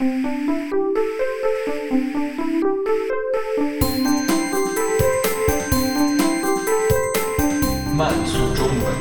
[0.00, 0.06] 慢
[8.24, 8.94] 速中文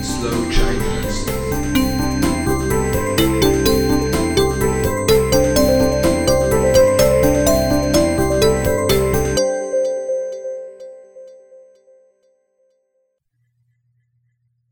[0.00, 1.26] ，Slow Chinese。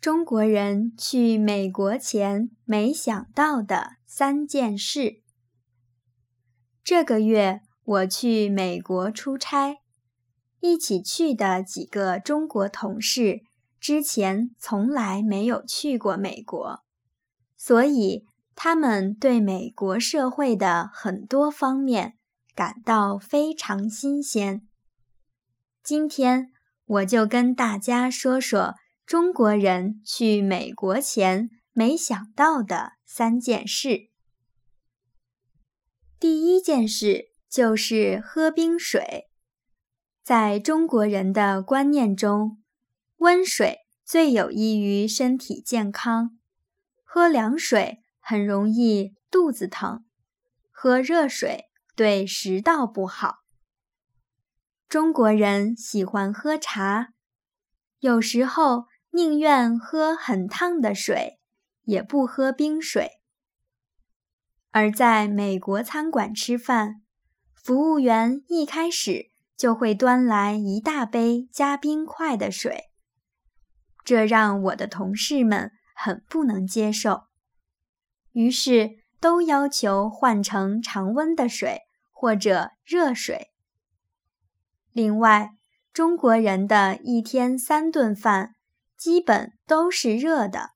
[0.00, 5.27] 中国人去美国前没想到的三件事。
[6.88, 9.76] 这个月我去美国出差，
[10.60, 13.42] 一起去的几个中国同事
[13.78, 16.80] 之前从来没有去过美国，
[17.58, 18.24] 所以
[18.54, 22.14] 他们对美国社会的很多方面
[22.54, 24.66] 感到非常新鲜。
[25.82, 26.50] 今天
[26.86, 28.76] 我就跟大家说说。
[29.04, 34.07] 中国人去美国前没想到的三件事。
[36.20, 39.30] 第一件事就是喝冰水。
[40.22, 42.62] 在中国人的观念中，
[43.18, 46.38] 温水最有益于身体健康，
[47.04, 50.04] 喝凉水很容易肚子疼，
[50.70, 53.38] 喝热水对食道不好。
[54.88, 57.14] 中国人喜欢喝茶，
[58.00, 58.86] 有时候。
[59.10, 61.40] 宁愿喝很烫的水，
[61.84, 63.17] 也不喝冰水。
[64.70, 67.02] 而在美国餐馆吃饭，
[67.54, 72.90] 服务员一开始就会端来一大杯加冰块的水，
[74.04, 77.24] 这让我的同事们很不能接受，
[78.32, 83.48] 于是都要求换成常温的水或者热水。
[84.92, 85.52] 另外，
[85.92, 88.54] 中国人的一天三顿饭。
[88.98, 90.70] 基本都是热的，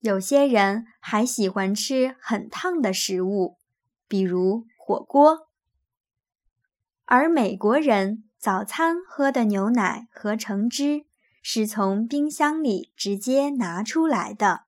[0.00, 3.58] 有些人还喜欢吃很烫的食物，
[4.08, 5.48] 比如火锅。
[7.04, 11.04] 而美国人早餐喝的牛奶和橙汁
[11.42, 14.62] 是从冰箱里直接拿出来的，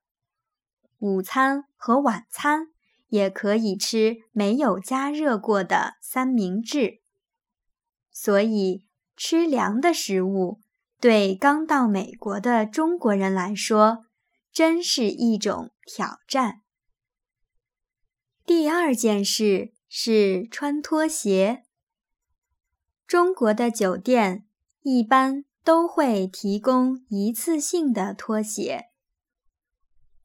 [0.99, 2.67] 午餐和晚餐
[3.07, 6.99] 也可以吃没有加热过的三明治，
[8.11, 8.85] 所以
[9.15, 10.59] 吃凉的食物。
[10.99, 14.05] 对刚到美国的中国人来说，
[14.53, 16.61] 真是一种挑战。
[18.45, 21.63] 第二件事是穿拖鞋。
[23.07, 24.45] 中国的酒店
[24.81, 28.89] 一般都会提供一次性的拖鞋，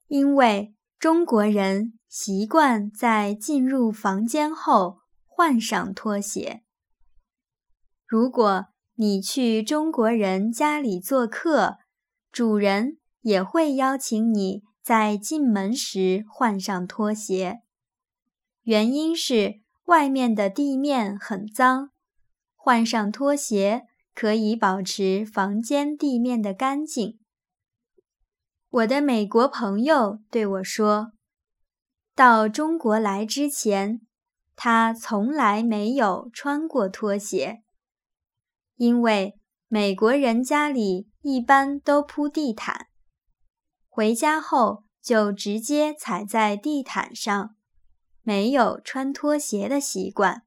[0.08, 6.64] 因为中国人习惯在进入房间后换上拖鞋。
[8.06, 11.78] 如果你去中国人家里做客，
[12.32, 17.60] 主人也会邀请你在进门时换上拖鞋。
[18.62, 21.90] 原因是外面的地面很脏，
[22.56, 23.82] 换上拖鞋
[24.14, 27.18] 可以保持房间地面的干净。
[28.70, 31.12] 我的美国朋友对我说，
[32.14, 34.00] 到中国来之前，
[34.56, 37.62] 他从来没有穿过拖鞋。
[38.76, 39.34] 因为
[39.68, 42.87] 美国人家里一般都铺地毯，
[43.98, 47.56] 回家后就直接踩在地毯上，
[48.22, 50.44] 没有穿拖鞋的习惯。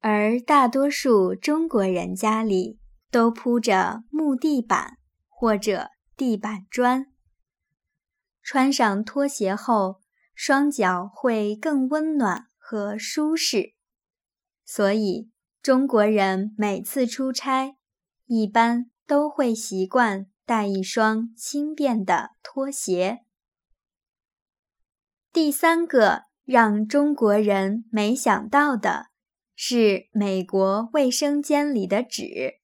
[0.00, 2.78] 而大多数中国人家里
[3.10, 4.98] 都铺着木地板
[5.30, 7.06] 或者地板砖，
[8.42, 10.02] 穿上拖鞋后，
[10.34, 13.72] 双脚会更温暖和舒适，
[14.66, 15.30] 所以。
[15.62, 17.78] 中国人每次出差，
[18.26, 23.20] 一般都会习惯带一双轻便的拖鞋。
[25.32, 29.06] 第三个让中国人没想到的
[29.54, 32.60] 是，美国卫生间里的纸。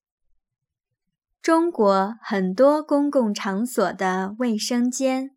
[1.40, 5.36] 中国很多公共场所的卫生间，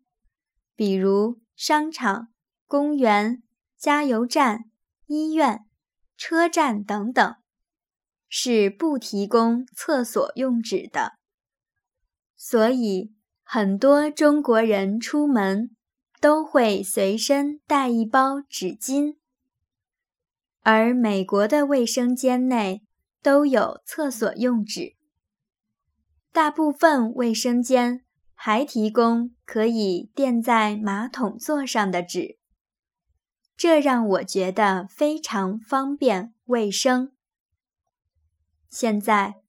[0.74, 2.28] 比如商场、
[2.66, 3.42] 公园、
[3.78, 4.64] 加油站、
[5.06, 5.64] 医院、
[6.16, 7.34] 车站等等。
[8.34, 11.18] 是不提供厕所用纸的，
[12.44, 13.12] 所以
[13.44, 15.76] 很多中国人出门
[16.20, 19.14] 都会随身带一包纸巾。
[20.62, 22.82] 而美国的卫生间内
[23.22, 24.96] 都有厕所用纸，
[26.32, 28.04] 大部分卫生间
[28.34, 32.38] 还提供可以垫在马桶座上的纸，
[33.56, 37.12] 这让我觉得非常方便卫生。
[38.68, 39.41] 现在，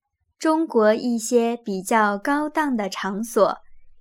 [0.43, 3.59] 中国一些比较高档的场所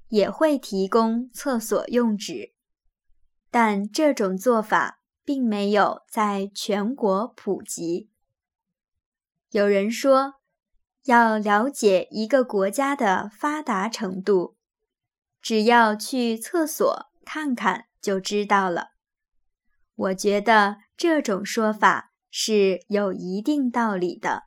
[0.08, 2.52] 也会提供厕所用纸，
[3.48, 8.10] 但这种做法并没有在全国普及。
[9.50, 10.34] 有人说，
[11.04, 14.56] 要了解一个国家的发达程度，
[15.40, 18.88] 只要去厕所看看就知道了。
[19.94, 24.42] 我觉得这种说法是有一定道理的，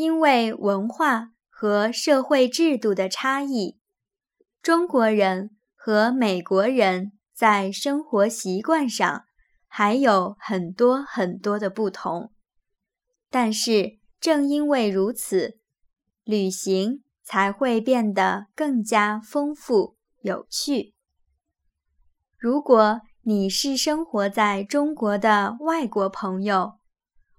[0.00, 3.78] 因为文化和社会制度的差异，
[4.62, 7.12] 中国人和美国人。
[7.34, 9.24] 在生活习惯上
[9.66, 12.32] 还有很多很多的不同，
[13.30, 15.58] 但是正因为如此，
[16.22, 20.92] 旅行才会变得更加丰富有趣。
[22.36, 26.74] 如果你是生活在中国的外国朋友，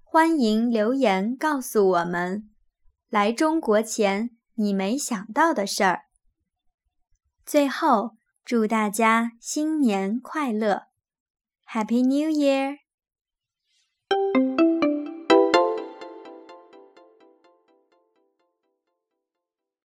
[0.03, 2.49] 欢迎留言告诉我们
[3.11, 6.05] 来中国前你没想到的事儿。
[7.45, 8.15] 最后。
[8.43, 10.87] 祝大家新年快乐
[11.71, 12.79] ，Happy New Year！